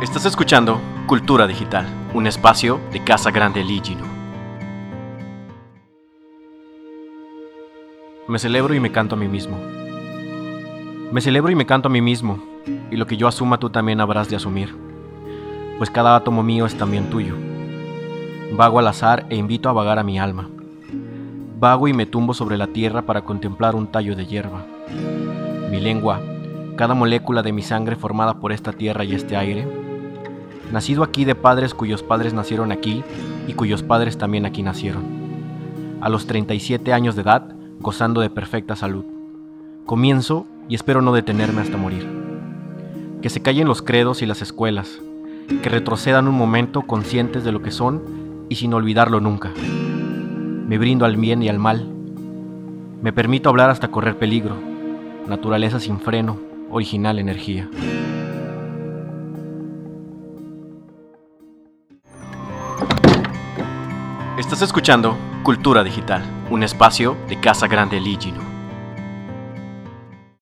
[0.00, 4.04] Estás escuchando Cultura Digital, un espacio de Casa Grande Ligino.
[8.28, 9.58] Me celebro y me canto a mí mismo.
[11.10, 12.38] Me celebro y me canto a mí mismo,
[12.92, 14.72] y lo que yo asuma tú también habrás de asumir,
[15.78, 17.34] pues cada átomo mío es también tuyo.
[18.52, 20.48] Vago al azar e invito a vagar a mi alma.
[21.58, 24.64] Vago y me tumbo sobre la tierra para contemplar un tallo de hierba.
[25.72, 26.20] Mi lengua,
[26.76, 29.87] cada molécula de mi sangre formada por esta tierra y este aire,
[30.72, 33.02] nacido aquí de padres cuyos padres nacieron aquí
[33.46, 35.02] y cuyos padres también aquí nacieron.
[36.00, 39.04] A los 37 años de edad, gozando de perfecta salud.
[39.86, 42.06] Comienzo y espero no detenerme hasta morir.
[43.22, 45.00] Que se callen los credos y las escuelas,
[45.62, 48.02] que retrocedan un momento conscientes de lo que son
[48.48, 49.52] y sin olvidarlo nunca.
[50.68, 51.88] Me brindo al bien y al mal.
[53.02, 54.54] Me permito hablar hasta correr peligro.
[55.26, 56.38] Naturaleza sin freno,
[56.70, 57.68] original energía.
[64.38, 68.47] Estás escuchando Cultura Digital, un espacio de Casa Grande Ligino.